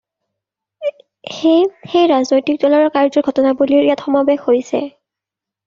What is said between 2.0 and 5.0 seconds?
ৰাজনৈতিক দলৰ কাৰ্য্যৰ ঘটনাৱলীৰ ইয়াত সমাৱেশ হৈছে।